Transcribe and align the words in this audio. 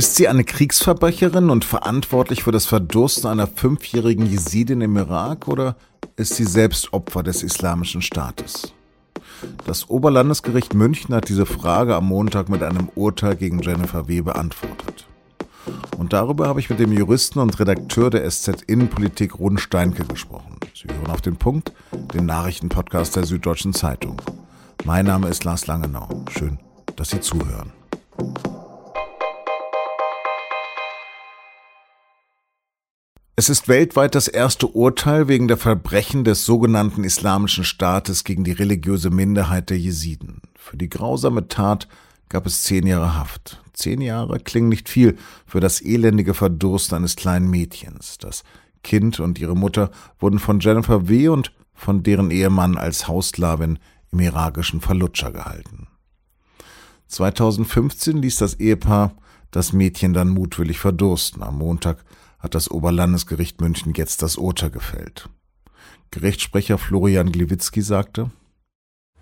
Ist 0.00 0.16
sie 0.16 0.28
eine 0.28 0.44
Kriegsverbrecherin 0.44 1.50
und 1.50 1.66
verantwortlich 1.66 2.44
für 2.44 2.52
das 2.52 2.64
Verdursten 2.64 3.28
einer 3.28 3.46
fünfjährigen 3.46 4.24
Jesidin 4.24 4.80
im 4.80 4.96
Irak 4.96 5.46
oder 5.46 5.76
ist 6.16 6.36
sie 6.36 6.46
selbst 6.46 6.94
Opfer 6.94 7.22
des 7.22 7.42
Islamischen 7.42 8.00
Staates? 8.00 8.72
Das 9.66 9.90
Oberlandesgericht 9.90 10.72
München 10.72 11.14
hat 11.14 11.28
diese 11.28 11.44
Frage 11.44 11.96
am 11.96 12.08
Montag 12.08 12.48
mit 12.48 12.62
einem 12.62 12.88
Urteil 12.94 13.36
gegen 13.36 13.60
Jennifer 13.60 14.08
W. 14.08 14.22
beantwortet. 14.22 15.06
Und 15.98 16.14
darüber 16.14 16.48
habe 16.48 16.60
ich 16.60 16.70
mit 16.70 16.78
dem 16.78 16.92
Juristen 16.92 17.38
und 17.38 17.60
Redakteur 17.60 18.08
der 18.08 18.26
SZ 18.30 18.62
Innenpolitik 18.66 19.38
Ron 19.38 19.58
Steinke 19.58 20.06
gesprochen. 20.06 20.56
Sie 20.74 20.88
hören 20.88 21.10
auf 21.10 21.20
den 21.20 21.36
Punkt, 21.36 21.74
den 22.14 22.24
Nachrichtenpodcast 22.24 23.16
der 23.16 23.26
Süddeutschen 23.26 23.74
Zeitung. 23.74 24.16
Mein 24.86 25.04
Name 25.04 25.28
ist 25.28 25.44
Lars 25.44 25.66
Langenau. 25.66 26.08
Schön, 26.30 26.58
dass 26.96 27.10
Sie 27.10 27.20
zuhören. 27.20 27.70
Es 33.40 33.48
ist 33.48 33.68
weltweit 33.68 34.14
das 34.14 34.28
erste 34.28 34.66
Urteil 34.66 35.26
wegen 35.26 35.48
der 35.48 35.56
Verbrechen 35.56 36.24
des 36.24 36.44
sogenannten 36.44 37.04
Islamischen 37.04 37.64
Staates 37.64 38.24
gegen 38.24 38.44
die 38.44 38.52
religiöse 38.52 39.08
Minderheit 39.08 39.70
der 39.70 39.78
Jesiden. 39.78 40.42
Für 40.56 40.76
die 40.76 40.90
grausame 40.90 41.48
Tat 41.48 41.88
gab 42.28 42.44
es 42.44 42.64
zehn 42.64 42.86
Jahre 42.86 43.14
Haft. 43.14 43.62
Zehn 43.72 44.02
Jahre 44.02 44.40
klingen 44.40 44.68
nicht 44.68 44.90
viel 44.90 45.16
für 45.46 45.60
das 45.60 45.80
elendige 45.80 46.34
Verdursten 46.34 46.98
eines 46.98 47.16
kleinen 47.16 47.48
Mädchens. 47.48 48.18
Das 48.18 48.44
Kind 48.82 49.20
und 49.20 49.38
ihre 49.38 49.56
Mutter 49.56 49.90
wurden 50.18 50.38
von 50.38 50.60
Jennifer 50.60 51.08
W. 51.08 51.28
und 51.28 51.50
von 51.72 52.02
deren 52.02 52.30
Ehemann 52.30 52.76
als 52.76 53.08
Haussklavin 53.08 53.78
im 54.12 54.20
irakischen 54.20 54.82
Fallujah 54.82 55.30
gehalten. 55.30 55.88
2015 57.06 58.18
ließ 58.18 58.36
das 58.36 58.60
Ehepaar 58.60 59.14
das 59.50 59.72
Mädchen 59.72 60.12
dann 60.12 60.28
mutwillig 60.28 60.78
verdursten. 60.78 61.42
Am 61.42 61.56
Montag 61.56 62.04
hat 62.40 62.54
das 62.54 62.70
Oberlandesgericht 62.70 63.60
München 63.60 63.92
jetzt 63.94 64.22
das 64.22 64.36
Urteil 64.36 64.70
gefällt. 64.70 65.28
Gerichtssprecher 66.10 66.78
Florian 66.78 67.30
Gliwitzki 67.30 67.82
sagte, 67.82 68.30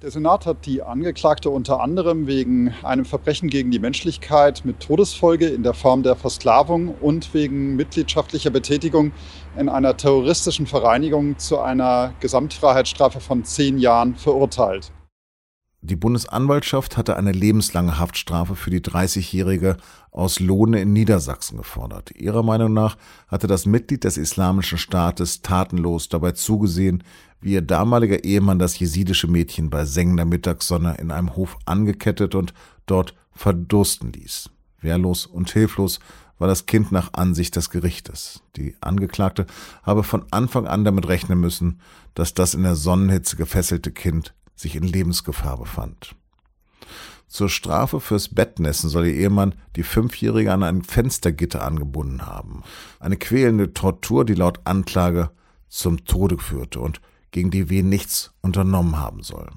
der 0.00 0.12
Senat 0.12 0.47
hat 0.47 0.64
die 0.64 0.80
Angeklagte 0.80 1.50
unter 1.50 1.80
anderem 1.80 2.28
wegen 2.28 2.72
einem 2.84 3.05
Verbrechen 3.05 3.50
gegen 3.50 3.72
die 3.72 3.80
Menschlichkeit 3.80 4.64
mit 4.64 4.78
Todesfolge 4.78 5.48
in 5.48 5.64
der 5.64 5.75
Form 5.75 6.05
der 6.05 6.14
Versklavung 6.14 6.94
und 7.00 7.34
wegen 7.34 7.75
mitgliedschaftlicher 7.75 8.50
Betätigung 8.50 9.10
in 9.58 9.69
einer 9.69 9.97
terroristischen 9.97 10.69
Vereinigung 10.69 11.36
zu 11.38 11.58
einer 11.58 12.14
Gesamtfreiheitsstrafe 12.20 13.19
von 13.19 13.42
zehn 13.42 13.78
Jahren 13.78 14.14
verurteilt. 14.14 14.92
Die 15.80 15.94
Bundesanwaltschaft 15.94 16.96
hatte 16.96 17.16
eine 17.16 17.30
lebenslange 17.30 17.98
Haftstrafe 17.98 18.56
für 18.56 18.70
die 18.70 18.80
30-Jährige 18.80 19.76
aus 20.10 20.40
Lohne 20.40 20.80
in 20.80 20.92
Niedersachsen 20.92 21.56
gefordert. 21.56 22.10
Ihrer 22.16 22.42
Meinung 22.42 22.72
nach 22.72 22.96
hatte 23.28 23.46
das 23.46 23.64
Mitglied 23.64 24.02
des 24.02 24.16
Islamischen 24.16 24.76
Staates 24.76 25.40
tatenlos 25.40 26.08
dabei 26.08 26.32
zugesehen, 26.32 27.04
wie 27.40 27.52
ihr 27.52 27.62
damaliger 27.62 28.24
Ehemann 28.24 28.58
das 28.58 28.76
jesidische 28.80 29.28
Mädchen 29.28 29.70
bei 29.70 29.84
sengender 29.84 30.24
Mittagssonne 30.24 30.96
in 30.98 31.12
einem 31.12 31.36
Hof 31.36 31.56
angekettet 31.64 32.34
und 32.34 32.54
dort 32.86 33.14
verdursten 33.32 34.12
ließ. 34.12 34.50
Wehrlos 34.80 35.26
und 35.26 35.50
hilflos 35.52 36.00
war 36.38 36.48
das 36.48 36.66
Kind 36.66 36.92
nach 36.92 37.12
Ansicht 37.14 37.56
des 37.56 37.70
Gerichtes. 37.70 38.42
Die 38.56 38.74
Angeklagte 38.80 39.46
habe 39.82 40.02
von 40.02 40.24
Anfang 40.30 40.66
an 40.66 40.84
damit 40.84 41.08
rechnen 41.08 41.40
müssen, 41.40 41.80
dass 42.14 42.34
das 42.34 42.54
in 42.54 42.62
der 42.62 42.76
Sonnenhitze 42.76 43.36
gefesselte 43.36 43.92
Kind 43.92 44.34
sich 44.58 44.76
in 44.76 44.82
Lebensgefahr 44.82 45.58
befand. 45.58 46.14
Zur 47.26 47.50
Strafe 47.50 48.00
fürs 48.00 48.34
Bettnässen 48.34 48.88
soll 48.88 49.06
ihr 49.06 49.14
Ehemann 49.14 49.54
die 49.76 49.82
Fünfjährige 49.82 50.52
an 50.52 50.62
ein 50.62 50.82
Fenstergitter 50.82 51.62
angebunden 51.62 52.26
haben. 52.26 52.62
Eine 53.00 53.18
quälende 53.18 53.74
Tortur, 53.74 54.24
die 54.24 54.34
laut 54.34 54.60
Anklage 54.64 55.30
zum 55.68 56.04
Tode 56.06 56.38
führte 56.38 56.80
und 56.80 57.02
gegen 57.30 57.50
die 57.50 57.68
W. 57.68 57.82
nichts 57.82 58.32
unternommen 58.41 58.98
haben 58.98 59.22
soll. 59.22 59.50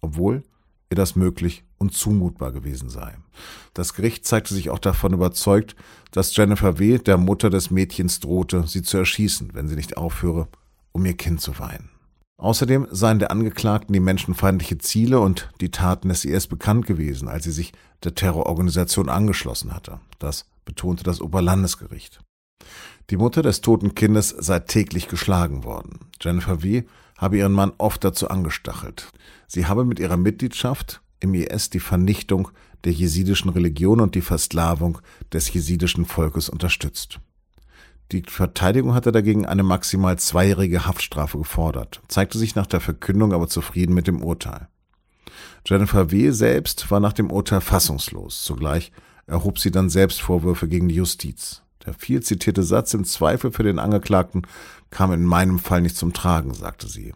Obwohl 0.00 0.44
ihr 0.90 0.96
das 0.96 1.16
möglich 1.16 1.64
und 1.78 1.92
zumutbar 1.92 2.52
gewesen 2.52 2.88
sei. 2.88 3.16
Das 3.74 3.94
Gericht 3.94 4.24
zeigte 4.24 4.54
sich 4.54 4.70
auch 4.70 4.78
davon 4.78 5.12
überzeugt, 5.12 5.74
dass 6.12 6.36
Jennifer 6.36 6.78
W. 6.78 6.98
der 6.98 7.18
Mutter 7.18 7.50
des 7.50 7.72
Mädchens 7.72 8.20
drohte, 8.20 8.68
sie 8.68 8.82
zu 8.82 8.98
erschießen, 8.98 9.50
wenn 9.54 9.66
sie 9.66 9.74
nicht 9.74 9.96
aufhöre, 9.96 10.46
um 10.92 11.04
ihr 11.04 11.16
Kind 11.16 11.40
zu 11.40 11.58
weinen. 11.58 11.93
Außerdem 12.36 12.88
seien 12.90 13.20
der 13.20 13.30
Angeklagten 13.30 13.92
die 13.92 14.00
menschenfeindliche 14.00 14.78
Ziele 14.78 15.20
und 15.20 15.50
die 15.60 15.70
Taten 15.70 16.08
des 16.08 16.24
IS 16.24 16.46
bekannt 16.46 16.86
gewesen, 16.86 17.28
als 17.28 17.44
sie 17.44 17.52
sich 17.52 17.72
der 18.02 18.14
Terrororganisation 18.14 19.08
angeschlossen 19.08 19.72
hatte. 19.72 20.00
Das 20.18 20.46
betonte 20.64 21.04
das 21.04 21.20
Oberlandesgericht. 21.20 22.20
Die 23.10 23.16
Mutter 23.16 23.42
des 23.42 23.60
toten 23.60 23.94
Kindes 23.94 24.30
sei 24.30 24.60
täglich 24.60 25.08
geschlagen 25.08 25.64
worden. 25.64 26.00
Jennifer 26.20 26.62
W. 26.62 26.84
habe 27.18 27.38
ihren 27.38 27.52
Mann 27.52 27.72
oft 27.78 28.02
dazu 28.02 28.28
angestachelt. 28.28 29.12
Sie 29.46 29.66
habe 29.66 29.84
mit 29.84 30.00
ihrer 30.00 30.16
Mitgliedschaft 30.16 31.02
im 31.20 31.34
IS 31.34 31.70
die 31.70 31.80
Vernichtung 31.80 32.50
der 32.84 32.92
jesidischen 32.92 33.50
Religion 33.50 34.00
und 34.00 34.14
die 34.14 34.20
Versklavung 34.20 34.98
des 35.32 35.52
jesidischen 35.52 36.04
Volkes 36.04 36.48
unterstützt. 36.48 37.20
Die 38.12 38.22
Verteidigung 38.26 38.94
hatte 38.94 39.12
dagegen 39.12 39.46
eine 39.46 39.62
maximal 39.62 40.18
zweijährige 40.18 40.86
Haftstrafe 40.86 41.38
gefordert, 41.38 42.02
zeigte 42.08 42.38
sich 42.38 42.54
nach 42.54 42.66
der 42.66 42.80
Verkündung 42.80 43.32
aber 43.32 43.48
zufrieden 43.48 43.94
mit 43.94 44.06
dem 44.06 44.22
Urteil. 44.22 44.68
Jennifer 45.66 46.10
W. 46.10 46.30
selbst 46.30 46.90
war 46.90 47.00
nach 47.00 47.14
dem 47.14 47.30
Urteil 47.30 47.60
fassungslos. 47.60 48.44
Zugleich 48.44 48.92
erhob 49.26 49.58
sie 49.58 49.70
dann 49.70 49.88
selbst 49.88 50.20
Vorwürfe 50.20 50.68
gegen 50.68 50.88
die 50.88 50.96
Justiz. 50.96 51.62
Der 51.86 51.94
viel 51.94 52.22
zitierte 52.22 52.62
Satz 52.62 52.94
im 52.94 53.04
Zweifel 53.04 53.52
für 53.52 53.62
den 53.62 53.78
Angeklagten 53.78 54.42
kam 54.90 55.12
in 55.12 55.24
meinem 55.24 55.58
Fall 55.58 55.80
nicht 55.80 55.96
zum 55.96 56.12
Tragen, 56.12 56.54
sagte 56.54 56.88
sie. 56.88 57.14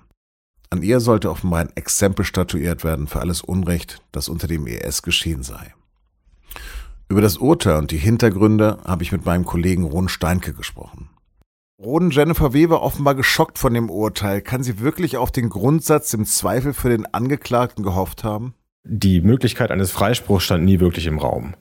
An 0.70 0.82
ihr 0.82 1.00
sollte 1.00 1.30
offenbar 1.30 1.60
ein 1.60 1.76
Exempel 1.76 2.24
statuiert 2.24 2.84
werden 2.84 3.06
für 3.06 3.20
alles 3.20 3.40
Unrecht, 3.40 4.02
das 4.12 4.28
unter 4.28 4.46
dem 4.46 4.66
ES 4.66 5.02
geschehen 5.02 5.42
sei. 5.42 5.74
Über 7.10 7.22
das 7.22 7.38
Urteil 7.38 7.76
und 7.78 7.90
die 7.90 7.96
Hintergründe 7.96 8.78
habe 8.84 9.02
ich 9.02 9.12
mit 9.12 9.24
meinem 9.24 9.46
Kollegen 9.46 9.84
Ron 9.84 10.10
Steinke 10.10 10.52
gesprochen. 10.52 11.08
Ron 11.80 12.10
Jennifer 12.10 12.52
Weber 12.52 12.82
offenbar 12.82 13.14
geschockt 13.14 13.58
von 13.58 13.72
dem 13.72 13.88
Urteil. 13.88 14.42
Kann 14.42 14.62
sie 14.62 14.80
wirklich 14.80 15.16
auf 15.16 15.30
den 15.30 15.48
Grundsatz 15.48 16.12
im 16.12 16.26
Zweifel 16.26 16.74
für 16.74 16.90
den 16.90 17.06
Angeklagten 17.06 17.82
gehofft 17.82 18.24
haben? 18.24 18.52
Die 18.84 19.22
Möglichkeit 19.22 19.70
eines 19.70 19.90
Freispruchs 19.90 20.44
stand 20.44 20.64
nie 20.64 20.80
wirklich 20.80 21.06
im 21.06 21.18
Raum. 21.18 21.54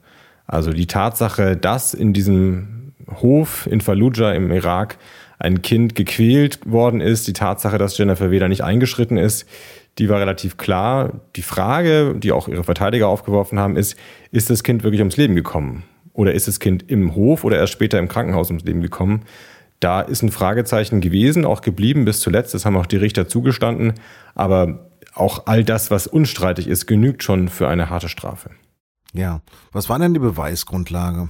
Also 0.45 0.71
die 0.71 0.87
Tatsache, 0.87 1.55
dass 1.55 1.93
in 1.93 2.11
diesem 2.11 2.93
Hof 3.21 3.67
in 3.67 3.79
Fallujah 3.79 4.33
im 4.33 4.51
Irak 4.51 4.97
ein 5.39 5.61
Kind 5.61 5.95
gequält 5.95 6.69
worden 6.69 6.99
ist, 6.99 7.27
die 7.27 7.33
Tatsache, 7.33 7.77
dass 7.77 7.97
Jennifer 7.97 8.31
Weder 8.31 8.49
nicht 8.49 8.63
eingeschritten 8.63 9.17
ist, 9.17 9.45
die 9.97 10.09
war 10.09 10.19
relativ 10.19 10.57
klar. 10.57 11.21
Die 11.35 11.41
Frage, 11.41 12.15
die 12.15 12.31
auch 12.31 12.47
ihre 12.47 12.63
Verteidiger 12.63 13.07
aufgeworfen 13.07 13.59
haben, 13.59 13.75
ist, 13.77 13.97
ist 14.31 14.49
das 14.49 14.63
Kind 14.63 14.83
wirklich 14.83 15.01
ums 15.01 15.17
Leben 15.17 15.35
gekommen? 15.35 15.83
Oder 16.13 16.33
ist 16.33 16.47
das 16.47 16.59
Kind 16.59 16.89
im 16.89 17.15
Hof 17.15 17.43
oder 17.43 17.57
erst 17.57 17.73
später 17.73 17.99
im 17.99 18.07
Krankenhaus 18.07 18.49
ums 18.49 18.63
Leben 18.63 18.81
gekommen? 18.81 19.23
Da 19.79 20.01
ist 20.01 20.23
ein 20.23 20.31
Fragezeichen 20.31 21.01
gewesen, 21.01 21.45
auch 21.45 21.61
geblieben 21.61 22.05
bis 22.05 22.19
zuletzt. 22.19 22.53
Das 22.53 22.65
haben 22.65 22.75
auch 22.77 22.87
die 22.87 22.97
Richter 22.97 23.27
zugestanden. 23.27 23.93
Aber 24.33 24.89
auch 25.13 25.45
all 25.45 25.63
das, 25.63 25.91
was 25.91 26.07
unstreitig 26.07 26.67
ist, 26.67 26.87
genügt 26.87 27.23
schon 27.23 27.49
für 27.49 27.67
eine 27.67 27.89
harte 27.89 28.09
Strafe. 28.09 28.51
Ja. 29.13 29.41
Was 29.71 29.89
war 29.89 29.99
denn 29.99 30.13
die 30.13 30.19
Beweisgrundlage? 30.19 31.29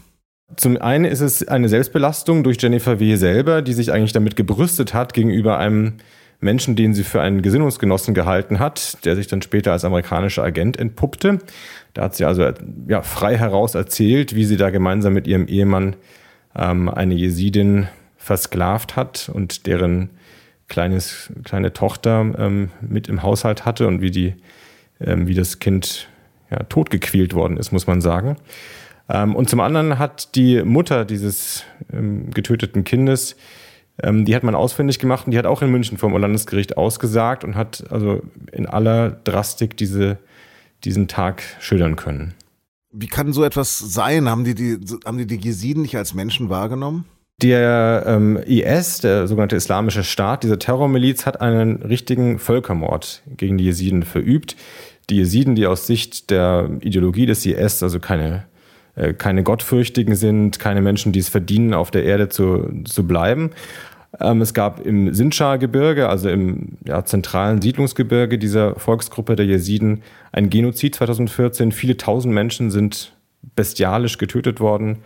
Zum 0.55 0.77
einen 0.77 1.03
ist 1.03 1.19
es 1.19 1.45
eine 1.45 1.67
Selbstbelastung 1.67 2.43
durch 2.43 2.57
Jennifer 2.61 3.01
W. 3.01 3.15
selber, 3.15 3.61
die 3.61 3.73
sich 3.73 3.91
eigentlich 3.91 4.13
damit 4.13 4.37
gebrüstet 4.37 4.93
hat, 4.93 5.13
gegenüber 5.13 5.57
einem 5.57 5.95
Menschen, 6.39 6.75
den 6.75 6.93
sie 6.93 7.03
für 7.03 7.21
einen 7.21 7.41
Gesinnungsgenossen 7.41 8.13
gehalten 8.13 8.59
hat, 8.59 9.03
der 9.05 9.15
sich 9.15 9.27
dann 9.27 9.41
später 9.41 9.71
als 9.71 9.85
amerikanischer 9.85 10.43
Agent 10.43 10.77
entpuppte. 10.77 11.39
Da 11.93 12.03
hat 12.03 12.15
sie 12.15 12.25
also 12.25 12.51
ja, 12.87 13.01
frei 13.01 13.37
heraus 13.37 13.73
erzählt, 13.75 14.35
wie 14.35 14.45
sie 14.45 14.57
da 14.57 14.69
gemeinsam 14.69 15.13
mit 15.13 15.25
ihrem 15.25 15.47
Ehemann 15.47 15.95
ähm, 16.55 16.89
eine 16.89 17.15
Jesidin 17.15 17.87
versklavt 18.17 18.95
hat 18.95 19.29
und 19.33 19.65
deren 19.65 20.09
kleines, 20.67 21.31
kleine 21.43 21.73
Tochter 21.73 22.33
ähm, 22.37 22.69
mit 22.81 23.07
im 23.07 23.23
Haushalt 23.23 23.65
hatte 23.65 23.87
und 23.87 24.01
wie, 24.01 24.11
die, 24.11 24.35
ähm, 24.99 25.27
wie 25.27 25.33
das 25.33 25.59
Kind 25.59 26.07
ja, 26.51 26.59
totgequält 26.63 27.33
worden 27.33 27.57
ist, 27.57 27.71
muss 27.71 27.87
man 27.87 28.01
sagen. 28.01 28.37
Ähm, 29.09 29.35
und 29.35 29.49
zum 29.49 29.59
anderen 29.59 29.97
hat 29.97 30.35
die 30.35 30.61
Mutter 30.63 31.05
dieses 31.05 31.63
ähm, 31.91 32.29
getöteten 32.31 32.83
Kindes 32.83 33.37
ähm, 34.01 34.25
die 34.25 34.35
hat 34.35 34.43
man 34.43 34.55
ausfindig 34.55 34.99
gemacht 34.99 35.25
und 35.25 35.31
die 35.31 35.37
hat 35.37 35.45
auch 35.45 35.61
in 35.61 35.71
München 35.71 35.97
vom 35.97 36.15
Landesgericht 36.15 36.77
ausgesagt 36.77 37.43
und 37.43 37.55
hat 37.55 37.83
also 37.89 38.21
in 38.51 38.65
aller 38.65 39.11
Drastik 39.11 39.77
diese, 39.77 40.17
diesen 40.83 41.07
Tag 41.07 41.43
schildern 41.59 41.95
können. 41.95 42.33
Wie 42.91 43.07
kann 43.07 43.33
so 43.33 43.43
etwas 43.43 43.77
sein? 43.77 44.29
Haben 44.29 44.43
die 44.43 44.55
die, 44.55 44.77
haben 45.05 45.17
die, 45.17 45.27
die 45.27 45.37
Jesiden 45.37 45.81
nicht 45.81 45.97
als 45.97 46.13
Menschen 46.13 46.49
wahrgenommen? 46.49 47.05
Der 47.41 48.03
ähm, 48.07 48.37
IS, 48.37 48.99
der 48.99 49.27
sogenannte 49.27 49.55
Islamische 49.55 50.03
Staat, 50.03 50.43
diese 50.43 50.57
Terrormiliz, 50.57 51.27
hat 51.27 51.39
einen 51.39 51.83
richtigen 51.83 52.39
Völkermord 52.39 53.21
gegen 53.27 53.59
die 53.59 53.65
Jesiden 53.65 54.03
verübt. 54.03 54.55
Die 55.09 55.17
Jesiden, 55.17 55.53
die 55.53 55.67
aus 55.67 55.85
Sicht 55.85 56.31
der 56.31 56.69
Ideologie 56.81 57.27
des 57.27 57.45
IS 57.45 57.83
also 57.83 57.99
keine 57.99 58.45
äh, 58.97 59.13
keine 59.13 59.43
Gottfürchtigen 59.43 60.15
sind, 60.15 60.59
keine 60.59 60.81
Menschen, 60.81 61.11
die 61.11 61.19
es 61.19 61.29
verdienen, 61.29 61.73
auf 61.73 61.91
der 61.91 62.03
Erde 62.03 62.29
zu, 62.29 62.69
zu 62.83 63.05
bleiben. 63.07 63.51
Ähm, 64.19 64.41
es 64.41 64.53
gab 64.53 64.85
im 64.85 65.13
Sinjar-Gebirge, 65.13 66.09
also 66.09 66.29
im 66.29 66.77
ja, 66.85 67.05
zentralen 67.05 67.61
Siedlungsgebirge 67.61 68.37
dieser 68.37 68.75
Volksgruppe 68.75 69.35
der 69.35 69.45
Jesiden, 69.45 70.01
ein 70.31 70.49
Genozid 70.49 70.95
2014. 70.95 71.71
Viele 71.71 71.97
tausend 71.97 72.33
Menschen 72.33 72.71
sind 72.71 73.13
bestialisch 73.55 74.17
getötet 74.17 74.59
worden. 74.59 74.99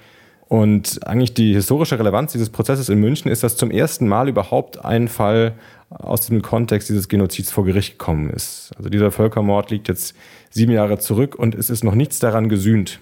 Und 0.48 1.08
eigentlich 1.08 1.34
die 1.34 1.54
historische 1.54 1.98
Relevanz 1.98 2.34
dieses 2.34 2.50
Prozesses 2.50 2.90
in 2.90 3.00
München 3.00 3.32
ist, 3.32 3.42
dass 3.42 3.56
zum 3.56 3.72
ersten 3.72 4.08
Mal 4.08 4.28
überhaupt 4.28 4.84
ein 4.84 5.08
Fall 5.08 5.54
aus 5.90 6.28
dem 6.28 6.42
Kontext 6.42 6.90
dieses 6.90 7.08
Genozids 7.08 7.52
vor 7.52 7.64
Gericht 7.64 7.94
gekommen 7.94 8.30
ist. 8.30 8.72
Also 8.78 8.90
dieser 8.90 9.12
Völkermord 9.12 9.72
liegt 9.72 9.88
jetzt 9.88 10.14
sieben 10.50 10.74
Jahre 10.74 11.00
zurück 11.00 11.36
und 11.36 11.56
es 11.56 11.70
ist 11.70 11.84
noch 11.84 11.96
nichts 11.96 12.20
daran 12.20 12.50
gesühnt. 12.50 13.00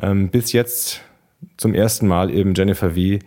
Ähm, 0.00 0.28
bis 0.30 0.52
jetzt 0.52 1.02
zum 1.56 1.74
ersten 1.74 2.06
Mal 2.06 2.30
eben 2.30 2.54
Jennifer 2.54 2.94
W. 2.94 3.18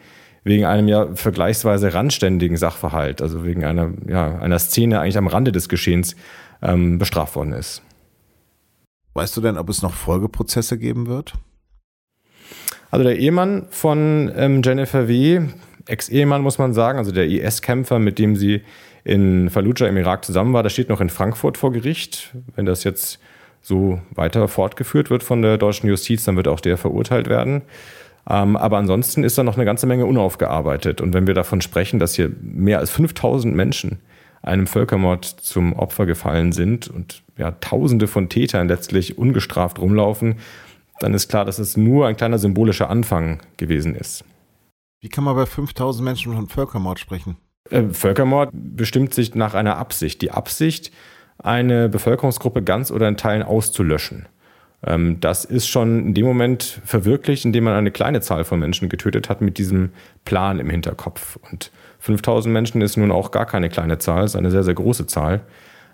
wegen 0.44 0.66
einem 0.66 0.88
ja 0.88 1.16
vergleichsweise 1.16 1.94
randständigen 1.94 2.57
Sachverhalt, 2.57 3.21
also 3.21 3.44
wegen 3.44 3.66
einer, 3.66 3.92
ja, 4.07 4.39
einer 4.39 4.60
Szene 4.60 5.00
eigentlich 5.00 5.18
am 5.18 5.27
Rande 5.27 5.51
des 5.51 5.69
Geschehens 5.69 6.16
ähm, 6.62 6.98
bestraft 6.98 7.36
worden 7.36 7.54
ist. 7.54 7.81
Weißt 9.13 9.36
du 9.36 9.42
denn, 9.42 9.57
ob 9.57 9.69
es 9.69 9.81
noch 9.81 9.94
Folgeprozesse 9.94 10.77
geben 10.77 11.07
wird? 11.07 11.33
Also 12.92 13.04
der 13.04 13.18
Ehemann 13.18 13.68
von 13.69 14.31
ähm, 14.36 14.62
Jennifer 14.63 15.07
W., 15.07 15.42
Ex-Ehemann 15.86 16.44
muss 16.44 16.60
man 16.60 16.74
sagen, 16.74 17.00
also 17.00 17.12
der 17.12 17.27
IS-Kämpfer, 17.27 17.98
mit 17.98 18.19
dem 18.19 18.36
sie 18.36 18.62
in 19.04 19.50
Fallujah 19.50 19.88
im 19.88 19.98
Irak 19.98 20.24
zusammen 20.24 20.54
war, 20.54 20.62
der 20.62 20.69
steht 20.69 20.89
noch 20.89 21.01
in 21.01 21.10
Frankfurt 21.10 21.57
vor 21.57 21.71
Gericht. 21.71 22.36
Wenn 22.56 22.66
das 22.66 22.83
jetzt 22.83 23.19
so 23.61 24.00
weiter 24.15 24.47
fortgeführt 24.47 25.09
wird 25.09 25.23
von 25.23 25.41
der 25.41 25.57
deutschen 25.57 25.88
Justiz, 25.89 26.23
dann 26.23 26.35
wird 26.35 26.47
auch 26.47 26.59
der 26.59 26.77
verurteilt 26.77 27.29
werden. 27.29 27.63
Ähm, 28.29 28.56
aber 28.56 28.77
ansonsten 28.77 29.23
ist 29.23 29.38
da 29.38 29.44
noch 29.44 29.56
eine 29.56 29.65
ganze 29.65 29.88
Menge 29.88 30.06
unaufgearbeitet. 30.06 31.01
Und 31.01 31.13
wenn 31.13 31.27
wir 31.27 31.33
davon 31.33 31.61
sprechen, 31.61 32.00
dass 32.00 32.15
hier 32.15 32.31
mehr 32.41 32.79
als 32.79 32.91
5000 32.91 33.56
Menschen 33.56 34.00
einem 34.41 34.67
Völkermord 34.67 35.25
zum 35.25 35.73
Opfer 35.73 36.06
gefallen 36.06 36.51
sind 36.51 36.88
und 36.88 37.23
ja, 37.38 37.51
Tausende 37.51 38.07
von 38.07 38.29
Tätern 38.29 38.67
letztlich 38.67 39.17
ungestraft 39.17 39.79
rumlaufen, 39.79 40.35
dann 41.00 41.13
ist 41.13 41.29
klar, 41.29 41.45
dass 41.45 41.59
es 41.59 41.77
nur 41.77 42.07
ein 42.07 42.17
kleiner 42.17 42.38
symbolischer 42.38 42.89
Anfang 42.89 43.39
gewesen 43.57 43.95
ist. 43.95 44.23
Wie 45.01 45.09
kann 45.09 45.23
man 45.23 45.35
bei 45.35 45.45
5000 45.45 46.03
Menschen 46.03 46.33
von 46.33 46.47
Völkermord 46.47 47.00
sprechen? 47.00 47.38
Äh, 47.69 47.89
Völkermord 47.91 48.50
bestimmt 48.53 49.13
sich 49.13 49.33
nach 49.35 49.53
einer 49.53 49.77
Absicht. 49.77 50.21
Die 50.21 50.31
Absicht, 50.31 50.91
eine 51.39 51.89
Bevölkerungsgruppe 51.89 52.62
ganz 52.63 52.91
oder 52.91 53.07
in 53.07 53.18
Teilen 53.18 53.44
auszulöschen. 53.44 54.27
Ähm, 54.86 55.19
das 55.19 55.45
ist 55.45 55.68
schon 55.68 56.07
in 56.07 56.13
dem 56.13 56.25
Moment 56.25 56.81
verwirklicht, 56.86 57.45
indem 57.45 57.65
man 57.65 57.74
eine 57.74 57.91
kleine 57.91 58.21
Zahl 58.21 58.44
von 58.44 58.59
Menschen 58.59 58.89
getötet 58.89 59.30
hat 59.30 59.41
mit 59.41 59.57
diesem 59.57 59.91
Plan 60.25 60.59
im 60.59 60.69
Hinterkopf. 60.69 61.38
Und 61.51 61.71
5000 62.00 62.51
Menschen 62.53 62.81
ist 62.81 62.97
nun 62.97 63.12
auch 63.12 63.31
gar 63.31 63.45
keine 63.45 63.69
kleine 63.69 63.97
Zahl, 63.97 64.25
ist 64.25 64.36
eine 64.36 64.51
sehr, 64.51 64.63
sehr 64.63 64.74
große 64.74 65.07
Zahl 65.07 65.41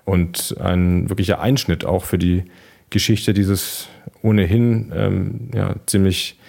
und 0.04 0.56
ein 0.60 1.10
wirklicher 1.10 1.40
Einschnitt 1.40 1.86
auch 1.86 2.04
für 2.04 2.18
die 2.18 2.46
Geschichte 2.92 3.34
dieses 3.34 3.88
ohnehin 4.22 4.92
ähm, 4.96 5.52
ja, 5.54 5.76
ziemlich 5.88 6.40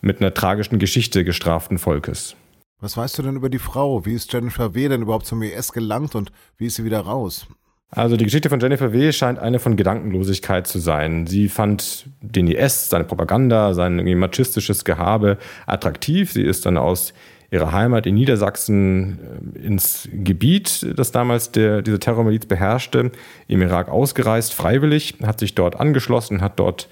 mit 0.00 0.20
einer 0.20 0.34
tragischen 0.34 0.78
Geschichte 0.78 1.24
gestraften 1.24 1.78
Volkes. 1.78 2.36
Was 2.80 2.96
weißt 2.96 3.16
du 3.18 3.22
denn 3.22 3.36
über 3.36 3.48
die 3.48 3.60
Frau? 3.60 4.04
Wie 4.04 4.12
ist 4.12 4.32
Jennifer 4.32 4.74
W. 4.74 4.88
denn 4.88 5.02
überhaupt 5.02 5.26
zum 5.26 5.42
IS 5.42 5.72
gelangt 5.72 6.14
und 6.14 6.32
wie 6.58 6.66
ist 6.66 6.74
sie 6.74 6.84
wieder 6.84 7.00
raus? 7.00 7.46
Also 7.94 8.16
die 8.16 8.24
Geschichte 8.24 8.48
von 8.48 8.58
Jennifer 8.58 8.92
W. 8.92 9.12
scheint 9.12 9.38
eine 9.38 9.60
von 9.60 9.76
Gedankenlosigkeit 9.76 10.66
zu 10.66 10.80
sein. 10.80 11.28
Sie 11.28 11.48
fand 11.48 12.08
den 12.20 12.48
IS, 12.48 12.88
seine 12.90 13.04
Propaganda, 13.04 13.72
sein 13.72 13.96
machistisches 14.18 14.84
Gehabe 14.84 15.38
attraktiv. 15.66 16.32
Sie 16.32 16.42
ist 16.42 16.66
dann 16.66 16.76
aus 16.76 17.14
ihrer 17.52 17.70
Heimat 17.70 18.06
in 18.06 18.16
Niedersachsen 18.16 19.20
äh, 19.54 19.66
ins 19.66 20.08
Gebiet, 20.12 20.84
das 20.96 21.12
damals 21.12 21.52
der, 21.52 21.82
diese 21.82 22.00
Terrormiliz 22.00 22.46
beherrschte, 22.46 23.12
im 23.46 23.62
Irak 23.62 23.88
ausgereist, 23.88 24.54
freiwillig, 24.54 25.18
hat 25.22 25.38
sich 25.38 25.54
dort 25.54 25.78
angeschlossen, 25.78 26.40
hat 26.40 26.58
dort 26.58 26.88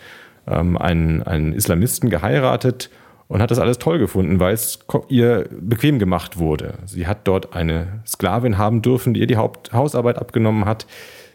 ähm, 0.46 0.78
einen, 0.78 1.24
einen 1.24 1.52
Islamisten 1.52 2.10
geheiratet 2.10 2.90
und 3.32 3.40
hat 3.40 3.50
das 3.50 3.58
alles 3.58 3.78
toll 3.78 3.98
gefunden, 3.98 4.40
weil 4.40 4.52
es 4.52 4.78
ihr 5.08 5.48
bequem 5.58 5.98
gemacht 5.98 6.36
wurde. 6.36 6.74
Sie 6.84 7.06
hat 7.06 7.26
dort 7.26 7.56
eine 7.56 8.02
Sklavin 8.06 8.58
haben 8.58 8.82
dürfen, 8.82 9.14
die 9.14 9.20
ihr 9.20 9.26
die 9.26 9.38
Haupt 9.38 9.72
Hausarbeit 9.72 10.18
abgenommen 10.18 10.66
hat. 10.66 10.86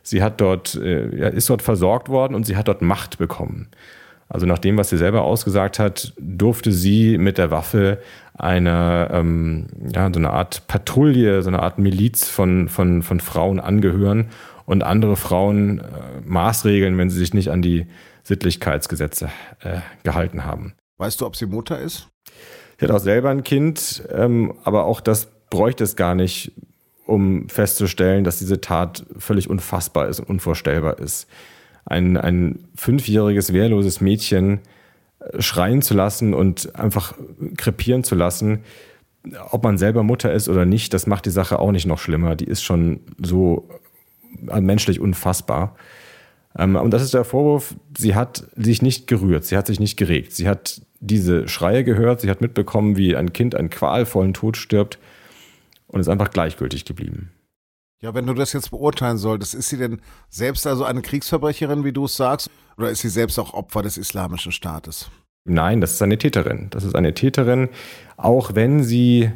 Sie 0.04 0.22
hat 0.22 0.40
dort, 0.40 0.76
äh, 0.76 1.36
ist 1.36 1.50
dort 1.50 1.64
versorgt 1.64 2.08
worden 2.08 2.36
und 2.36 2.46
sie 2.46 2.56
hat 2.56 2.68
dort 2.68 2.84
Macht 2.84 3.18
bekommen. 3.18 3.70
Also 4.30 4.46
nach 4.46 4.60
dem, 4.60 4.78
was 4.78 4.90
sie 4.90 4.98
selber 4.98 5.24
ausgesagt 5.24 5.80
hat, 5.80 6.14
durfte 6.20 6.72
sie 6.72 7.18
mit 7.18 7.40
der 7.40 7.50
Waffe 7.50 7.98
einer, 8.36 9.10
ähm, 9.12 9.66
ja, 9.92 10.08
so 10.14 10.20
eine 10.20 10.30
Art 10.30 10.68
Patrouille, 10.68 11.42
so 11.42 11.50
eine 11.50 11.64
Art 11.64 11.80
Miliz 11.80 12.30
von, 12.30 12.70
von, 12.70 13.02
von 13.02 13.20
Frauen 13.20 13.60
angehören 13.60 14.28
und 14.66 14.84
andere 14.84 15.16
Frauen 15.16 15.80
äh, 15.80 15.84
maßregeln, 16.26 16.96
wenn 17.00 17.10
sie 17.10 17.18
sich 17.18 17.34
nicht 17.34 17.50
an 17.50 17.64
die 17.64 17.88
Sittlichkeitsgesetze 18.22 19.32
äh, 19.64 19.80
gehalten 20.04 20.46
haben. 20.46 20.76
Weißt 20.98 21.22
du, 21.22 21.26
ob 21.26 21.36
sie 21.36 21.46
Mutter 21.46 21.80
ist? 21.80 22.08
Sie 22.80 22.86
hat 22.86 22.92
auch 22.92 23.00
selber 23.00 23.30
ein 23.30 23.44
Kind, 23.44 24.04
ähm, 24.12 24.54
aber 24.64 24.86
auch 24.86 25.02
das 25.02 25.28
bräuchte 25.50 25.84
es 25.84 25.96
gar 25.96 26.16
nicht, 26.16 26.52
um 27.06 27.48
festzustellen, 27.50 28.24
dass 28.24 28.40
diese 28.40 28.60
Tat 28.60 29.06
völlig 29.18 29.50
unfassbar 29.50 30.10
ist 30.10 30.20
und 30.20 30.30
unvorstellbar 30.30 31.00
ist 31.00 31.28
ein, 31.88 32.18
ein 32.18 32.68
fünfjähriges, 32.76 33.54
wehrloses 33.54 34.02
Mädchen 34.02 34.60
äh, 35.20 35.42
schreien 35.42 35.82
zu 35.82 35.94
lassen 35.94 36.34
und 36.34 36.76
einfach 36.76 37.14
krepieren 37.56 38.04
zu 38.04 38.16
lassen, 38.16 38.64
ob 39.52 39.64
man 39.64 39.78
selber 39.78 40.04
Mutter 40.04 40.34
ist 40.34 40.50
oder 40.50 40.66
nicht, 40.66 40.94
das 40.94 41.08
macht 41.08 41.26
die 41.26 41.32
Sache 41.32 41.60
auch 41.60 41.72
nicht 41.72 41.86
noch 41.86 42.00
schlimmer. 42.00 42.36
Die 42.36 42.46
ist 42.46 42.64
schon 42.64 43.02
so 43.22 43.70
äh, 44.50 44.62
menschlich 44.62 45.00
unfassbar. 45.00 45.76
Ähm, 46.58 46.76
und 46.76 46.92
das 46.92 47.04
ist 47.04 47.14
der 47.14 47.24
Vorwurf, 47.24 47.76
sie 47.98 48.16
hat 48.16 48.48
sich 48.56 48.82
nicht 48.82 49.08
gerührt, 49.08 49.46
sie 49.46 49.58
hat 49.58 49.68
sich 49.68 49.80
nicht 49.80 49.98
geregt. 49.98 50.34
Sie 50.34 50.48
hat 50.48 50.82
diese 51.00 51.48
Schreie 51.48 51.84
gehört, 51.84 52.22
sie 52.22 52.30
hat 52.30 52.42
mitbekommen, 52.42 52.98
wie 52.98 53.16
ein 53.16 53.34
Kind 53.34 53.56
einen 53.56 53.70
qualvollen 53.70 54.34
Tod 54.34 54.58
stirbt 54.58 55.00
und 55.88 56.00
ist 56.00 56.10
einfach 56.10 56.32
gleichgültig 56.32 56.86
geblieben. 56.86 57.32
Ja, 58.02 58.14
wenn 58.14 58.28
du 58.28 58.34
das 58.34 58.54
jetzt 58.54 58.70
beurteilen 58.70 59.18
solltest, 59.18 59.56
ist 59.56 59.70
sie 59.70 59.78
denn 59.78 60.02
selbst 60.30 60.68
also 60.68 60.84
eine 60.84 61.02
Kriegsverbrecherin, 61.02 61.84
wie 61.84 61.94
du 61.94 62.06
es 62.06 62.16
sagst, 62.16 62.50
oder 62.78 62.92
ist 62.92 63.02
sie 63.02 63.10
selbst 63.10 63.40
auch 63.40 63.54
Opfer 63.54 63.82
des 63.82 63.98
islamischen 63.98 64.52
Staates? 64.52 65.10
Nein, 65.46 65.82
das 65.82 65.94
ist 65.94 66.02
eine 66.02 66.18
Täterin. 66.18 66.68
Das 66.70 66.84
ist 66.84 66.96
eine 66.96 67.14
Täterin, 67.14 67.70
auch 68.18 68.54
wenn 68.54 68.84
sie 68.84 69.32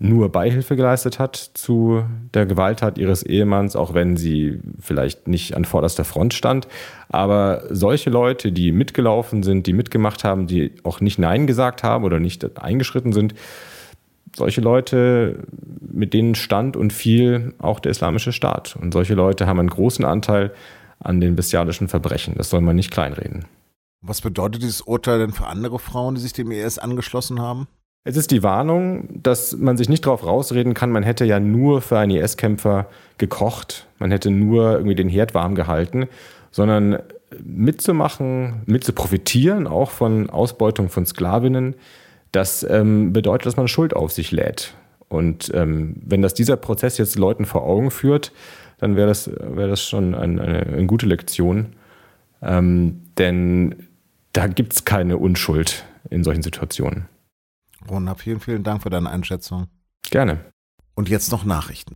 nur 0.00 0.30
Beihilfe 0.30 0.76
geleistet 0.76 1.18
hat 1.18 1.36
zu 1.36 2.04
der 2.32 2.46
Gewalttat 2.46 2.98
ihres 2.98 3.24
Ehemanns, 3.24 3.74
auch 3.74 3.94
wenn 3.94 4.16
sie 4.16 4.60
vielleicht 4.78 5.26
nicht 5.26 5.56
an 5.56 5.64
vorderster 5.64 6.04
Front 6.04 6.34
stand. 6.34 6.68
Aber 7.08 7.64
solche 7.70 8.08
Leute, 8.08 8.52
die 8.52 8.70
mitgelaufen 8.70 9.42
sind, 9.42 9.66
die 9.66 9.72
mitgemacht 9.72 10.22
haben, 10.22 10.46
die 10.46 10.72
auch 10.84 11.00
nicht 11.00 11.18
Nein 11.18 11.48
gesagt 11.48 11.82
haben 11.82 12.04
oder 12.04 12.20
nicht 12.20 12.58
eingeschritten 12.58 13.12
sind, 13.12 13.34
solche 14.36 14.60
Leute, 14.60 15.44
mit 15.80 16.14
denen 16.14 16.36
stand 16.36 16.76
und 16.76 16.92
fiel 16.92 17.54
auch 17.58 17.80
der 17.80 17.90
islamische 17.90 18.32
Staat. 18.32 18.76
Und 18.80 18.92
solche 18.92 19.14
Leute 19.14 19.46
haben 19.46 19.58
einen 19.58 19.70
großen 19.70 20.04
Anteil 20.04 20.52
an 21.00 21.20
den 21.20 21.34
bestialischen 21.34 21.88
Verbrechen. 21.88 22.34
Das 22.36 22.50
soll 22.50 22.60
man 22.60 22.76
nicht 22.76 22.92
kleinreden. 22.92 23.46
Was 24.00 24.20
bedeutet 24.20 24.62
dieses 24.62 24.80
Urteil 24.80 25.18
denn 25.18 25.32
für 25.32 25.46
andere 25.46 25.80
Frauen, 25.80 26.14
die 26.14 26.20
sich 26.20 26.32
dem 26.32 26.52
IS 26.52 26.78
angeschlossen 26.78 27.40
haben? 27.40 27.66
Es 28.04 28.16
ist 28.16 28.30
die 28.30 28.42
Warnung, 28.42 29.08
dass 29.22 29.56
man 29.56 29.76
sich 29.76 29.88
nicht 29.88 30.06
darauf 30.06 30.24
rausreden 30.24 30.72
kann, 30.72 30.90
man 30.90 31.02
hätte 31.02 31.24
ja 31.24 31.40
nur 31.40 31.82
für 31.82 31.98
einen 31.98 32.12
IS-Kämpfer 32.12 32.86
gekocht, 33.18 33.86
man 33.98 34.10
hätte 34.10 34.30
nur 34.30 34.72
irgendwie 34.72 34.94
den 34.94 35.08
Herd 35.08 35.34
warm 35.34 35.54
gehalten, 35.54 36.06
sondern 36.50 37.00
mitzumachen, 37.44 38.62
mitzuprofitieren 38.66 39.66
auch 39.66 39.90
von 39.90 40.30
Ausbeutung 40.30 40.88
von 40.88 41.04
Sklavinnen, 41.04 41.74
das 42.32 42.62
ähm, 42.68 43.12
bedeutet, 43.12 43.46
dass 43.46 43.56
man 43.56 43.68
Schuld 43.68 43.94
auf 43.94 44.12
sich 44.12 44.32
lädt. 44.32 44.74
Und 45.08 45.50
ähm, 45.54 45.96
wenn 46.04 46.22
das 46.22 46.34
dieser 46.34 46.56
Prozess 46.56 46.98
jetzt 46.98 47.16
Leuten 47.16 47.46
vor 47.46 47.64
Augen 47.64 47.90
führt, 47.90 48.32
dann 48.78 48.96
wäre 48.96 49.08
das, 49.08 49.30
wär 49.30 49.66
das 49.66 49.82
schon 49.82 50.14
ein, 50.14 50.38
eine, 50.38 50.60
eine, 50.60 50.86
gute 50.86 51.06
Lektion. 51.06 51.74
Ähm, 52.42 53.00
denn 53.16 53.74
da 54.32 54.46
gibt 54.46 54.74
es 54.74 54.84
keine 54.84 55.16
Unschuld 55.16 55.84
in 56.10 56.22
solchen 56.22 56.42
Situationen. 56.42 57.06
Rona, 57.88 58.14
vielen, 58.14 58.40
vielen 58.40 58.62
Dank 58.62 58.82
für 58.82 58.90
deine 58.90 59.10
Einschätzung. 59.10 59.68
Gerne. 60.10 60.52
Und 60.94 61.08
jetzt 61.08 61.30
noch 61.32 61.44
Nachrichten. 61.44 61.94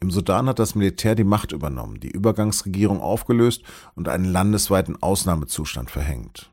Im 0.00 0.10
Sudan 0.10 0.48
hat 0.48 0.58
das 0.58 0.74
Militär 0.74 1.14
die 1.14 1.24
Macht 1.24 1.52
übernommen, 1.52 2.00
die 2.00 2.10
Übergangsregierung 2.10 3.00
aufgelöst 3.00 3.62
und 3.94 4.08
einen 4.08 4.24
landesweiten 4.24 5.02
Ausnahmezustand 5.02 5.90
verhängt. 5.90 6.52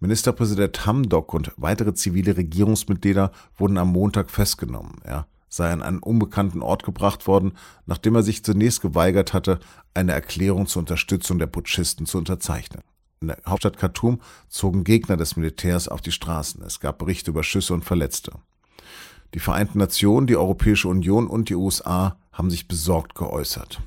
Ministerpräsident 0.00 0.86
Hamdok 0.86 1.34
und 1.34 1.52
weitere 1.56 1.94
zivile 1.94 2.36
Regierungsmitglieder 2.36 3.30
wurden 3.56 3.78
am 3.78 3.92
Montag 3.92 4.30
festgenommen. 4.30 5.00
Er 5.04 5.26
sei 5.48 5.70
an 5.72 5.82
einen 5.82 5.98
unbekannten 6.00 6.62
Ort 6.62 6.82
gebracht 6.82 7.26
worden, 7.26 7.52
nachdem 7.86 8.14
er 8.14 8.22
sich 8.22 8.44
zunächst 8.44 8.80
geweigert 8.80 9.32
hatte, 9.32 9.60
eine 9.94 10.12
Erklärung 10.12 10.66
zur 10.66 10.80
Unterstützung 10.80 11.38
der 11.38 11.46
Putschisten 11.46 12.06
zu 12.06 12.18
unterzeichnen. 12.18 12.82
In 13.20 13.28
der 13.28 13.38
Hauptstadt 13.46 13.78
Khartoum 13.78 14.20
zogen 14.48 14.84
Gegner 14.84 15.16
des 15.16 15.36
Militärs 15.36 15.88
auf 15.88 16.00
die 16.00 16.12
Straßen. 16.12 16.62
Es 16.62 16.80
gab 16.80 16.98
Berichte 16.98 17.30
über 17.30 17.42
Schüsse 17.42 17.72
und 17.72 17.84
Verletzte. 17.84 18.32
Die 19.34 19.38
Vereinten 19.40 19.78
Nationen, 19.78 20.26
die 20.26 20.36
Europäische 20.36 20.88
Union 20.88 21.26
und 21.26 21.48
die 21.48 21.54
USA 21.54 22.16
haben 22.32 22.50
sich 22.50 22.68
besorgt 22.68 23.14
geäußert. 23.14 23.80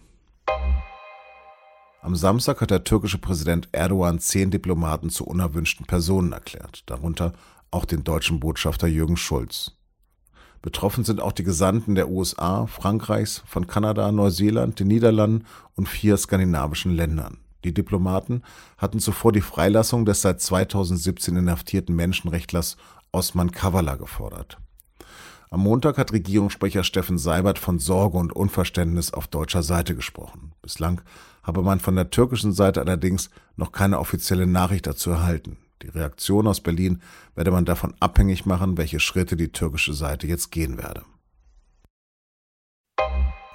Am 2.02 2.16
Samstag 2.16 2.62
hat 2.62 2.72
der 2.72 2.84
türkische 2.84 3.18
Präsident 3.18 3.70
Erdogan 3.72 4.20
zehn 4.20 4.52
Diplomaten 4.52 5.10
zu 5.10 5.26
unerwünschten 5.26 5.86
Personen 5.86 6.32
erklärt, 6.32 6.84
darunter 6.88 7.34
auch 7.72 7.86
den 7.86 8.04
deutschen 8.04 8.40
Botschafter 8.40 8.88
Jürgen 8.88 9.18
Schulz. 9.18 9.74
Betroffen 10.62 11.04
sind 11.04 11.22
auch 11.22 11.32
die 11.32 11.44
Gesandten 11.44 11.96
der 11.96 12.10
USA, 12.10 12.68
Frankreichs, 12.68 13.44
von 13.46 13.68
Kanada, 13.68 14.12
Neuseeland, 14.12 14.80
den 14.80 14.88
Niederlanden 14.88 15.46
und 15.76 15.88
vier 15.88 16.18
skandinavischen 16.18 16.94
Ländern. 16.94 17.38
Die 17.64 17.74
Diplomaten 17.74 18.44
hatten 18.78 19.00
zuvor 19.00 19.32
die 19.32 19.42
Freilassung 19.42 20.06
des 20.06 20.22
seit 20.22 20.42
2017 20.42 21.36
inhaftierten 21.36 21.96
Menschenrechtlers 21.96 22.78
Osman 23.12 23.52
Kavala 23.52 23.96
gefordert. 23.96 24.58
Am 25.52 25.62
Montag 25.62 25.98
hat 25.98 26.14
Regierungssprecher 26.14 26.84
Steffen 26.84 27.18
Seibert 27.18 27.58
von 27.58 27.80
Sorge 27.80 28.18
und 28.18 28.32
Unverständnis 28.32 29.12
auf 29.12 29.28
deutscher 29.28 29.64
Seite 29.64 29.96
gesprochen. 29.96 30.54
Bislang 30.62 31.02
habe 31.42 31.64
man 31.64 31.80
von 31.80 31.96
der 31.96 32.12
türkischen 32.12 32.54
Seite 32.54 32.82
allerdings 32.82 33.32
noch 33.56 33.72
keine 33.72 34.00
offizielle 34.00 34.46
Nachricht 34.46 34.86
dazu 34.86 35.10
erhalten. 35.10 35.58
Die 35.82 35.88
Reaktion 35.88 36.46
aus 36.46 36.62
Berlin 36.62 37.02
werde 37.36 37.52
man 37.52 37.66
davon 37.66 37.96
abhängig 38.00 38.46
machen, 38.46 38.78
welche 38.78 39.00
Schritte 39.00 39.36
die 39.36 39.52
türkische 39.52 39.94
Seite 39.94 40.28
jetzt 40.28 40.52
gehen 40.52 40.78
werde. 40.78 41.04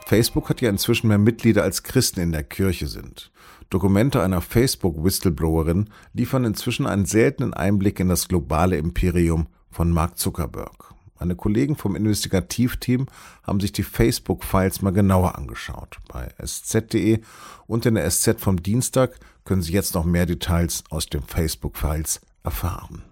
Facebook 0.07 0.51
hat 0.51 0.61
ja 0.61 0.69
inzwischen 0.69 1.09
mehr 1.09 1.19
Mitglieder 1.19 1.63
als 1.63 1.83
Christen 1.83 2.21
in 2.21 2.33
der 2.33 2.45
Kirche 2.45 2.87
sind. 2.87 3.33
Dokumente 3.71 4.23
einer 4.23 4.41
Facebook-Whistleblowerin 4.41 5.89
liefern 6.13 6.45
inzwischen 6.45 6.87
einen 6.87 7.07
seltenen 7.07 7.55
Einblick 7.55 8.01
in 8.01 8.09
das 8.09 8.29
globale 8.29 8.77
Imperium 8.77 9.47
von 9.71 9.91
Mark 9.91 10.19
Zuckerberg. 10.19 10.95
Meine 11.19 11.37
Kollegen 11.37 11.77
vom 11.77 11.97
Investigativteam 11.97 13.07
haben 13.45 13.61
sich 13.61 13.73
die 13.73 13.83
Facebook-Files 13.83 14.83
mal 14.83 14.91
genauer 14.91 15.37
angeschaut. 15.37 15.99
Bei 16.09 16.29
sz.de 16.39 17.21
und 17.67 17.87
in 17.87 17.95
der 17.95 18.11
SZ 18.11 18.41
vom 18.41 18.63
Dienstag 18.63 19.19
können 19.45 19.63
Sie 19.63 19.73
jetzt 19.73 19.95
noch 19.95 20.05
mehr 20.05 20.27
Details 20.27 20.85
aus 20.91 21.07
den 21.07 21.23
Facebook-Files 21.23 22.21
erfahren. 22.43 23.03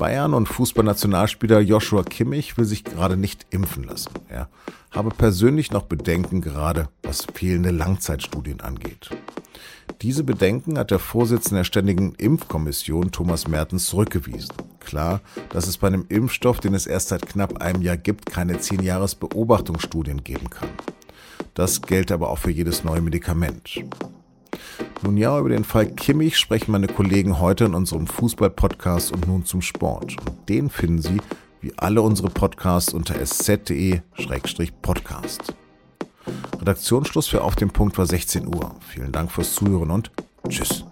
Bayern 0.00 0.32
und 0.32 0.46
Fußballnationalspieler 0.46 1.60
Joshua 1.60 2.02
Kimmich 2.02 2.56
will 2.56 2.64
sich 2.64 2.84
gerade 2.84 3.18
nicht 3.18 3.44
impfen 3.50 3.84
lassen. 3.84 4.08
Er 4.30 4.48
habe 4.90 5.10
persönlich 5.10 5.72
noch 5.72 5.82
Bedenken, 5.82 6.40
gerade 6.40 6.88
was 7.02 7.26
fehlende 7.34 7.70
Langzeitstudien 7.70 8.62
angeht. 8.62 9.10
Diese 10.00 10.24
Bedenken 10.24 10.78
hat 10.78 10.90
der 10.90 11.00
Vorsitzende 11.00 11.56
der 11.56 11.64
Ständigen 11.64 12.14
Impfkommission 12.14 13.12
Thomas 13.12 13.46
Mertens 13.46 13.88
zurückgewiesen. 13.90 14.54
Klar, 14.78 15.20
dass 15.50 15.66
es 15.66 15.76
bei 15.76 15.88
einem 15.88 16.06
Impfstoff, 16.08 16.60
den 16.60 16.72
es 16.72 16.86
erst 16.86 17.08
seit 17.08 17.26
knapp 17.26 17.60
einem 17.60 17.82
Jahr 17.82 17.98
gibt, 17.98 18.24
keine 18.24 18.58
10 18.58 18.82
Jahres 18.82 19.14
Beobachtungsstudien 19.14 20.24
geben 20.24 20.48
kann. 20.48 20.70
Das 21.52 21.82
gelte 21.82 22.14
aber 22.14 22.30
auch 22.30 22.38
für 22.38 22.50
jedes 22.50 22.84
neue 22.84 23.02
Medikament. 23.02 23.84
Nun 25.02 25.16
ja, 25.16 25.38
über 25.38 25.48
den 25.48 25.64
Fall 25.64 25.86
Kimmich 25.86 26.36
sprechen 26.36 26.72
meine 26.72 26.86
Kollegen 26.86 27.40
heute 27.40 27.64
in 27.64 27.74
unserem 27.74 28.06
Fußball-Podcast 28.06 29.12
und 29.12 29.26
nun 29.26 29.46
zum 29.46 29.62
Sport. 29.62 30.14
Und 30.26 30.46
den 30.48 30.68
finden 30.68 31.00
Sie, 31.00 31.16
wie 31.62 31.72
alle 31.78 32.02
unsere 32.02 32.28
Podcasts, 32.28 32.92
unter 32.92 33.14
sz.de-podcast. 33.14 35.54
Redaktionsschluss 36.58 37.28
für 37.28 37.42
Auf 37.42 37.56
dem 37.56 37.70
Punkt 37.70 37.96
war 37.96 38.04
16 38.06 38.46
Uhr. 38.46 38.74
Vielen 38.86 39.10
Dank 39.10 39.32
fürs 39.32 39.54
Zuhören 39.54 39.90
und 39.90 40.10
Tschüss. 40.48 40.84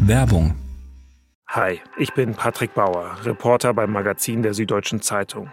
Werbung 0.00 0.54
Hi, 1.48 1.80
ich 1.98 2.14
bin 2.14 2.34
Patrick 2.34 2.72
Bauer, 2.74 3.16
Reporter 3.22 3.74
beim 3.74 3.92
Magazin 3.92 4.42
der 4.42 4.54
Süddeutschen 4.54 5.00
Zeitung. 5.00 5.52